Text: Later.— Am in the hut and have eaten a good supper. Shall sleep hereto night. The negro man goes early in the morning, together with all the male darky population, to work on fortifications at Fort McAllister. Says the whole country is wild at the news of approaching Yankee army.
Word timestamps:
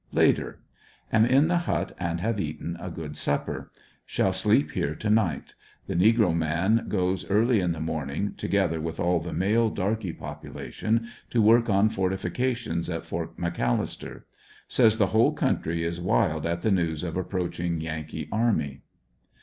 Later.— 0.13 0.59
Am 1.13 1.25
in 1.25 1.47
the 1.47 1.59
hut 1.69 1.93
and 1.99 2.21
have 2.21 2.39
eaten 2.39 2.75
a 2.79 2.89
good 2.89 3.15
supper. 3.15 3.69
Shall 4.03 4.33
sleep 4.33 4.71
hereto 4.71 5.09
night. 5.09 5.53
The 5.85 5.93
negro 5.93 6.35
man 6.35 6.85
goes 6.89 7.29
early 7.29 7.59
in 7.59 7.71
the 7.71 7.79
morning, 7.79 8.33
together 8.35 8.81
with 8.81 8.99
all 8.99 9.19
the 9.19 9.31
male 9.31 9.69
darky 9.69 10.11
population, 10.11 11.05
to 11.29 11.39
work 11.43 11.69
on 11.69 11.89
fortifications 11.89 12.89
at 12.89 13.05
Fort 13.05 13.37
McAllister. 13.37 14.23
Says 14.67 14.97
the 14.97 15.05
whole 15.13 15.33
country 15.33 15.83
is 15.83 16.01
wild 16.01 16.47
at 16.47 16.61
the 16.61 16.71
news 16.71 17.03
of 17.03 17.15
approaching 17.15 17.79
Yankee 17.79 18.27
army. 18.31 18.81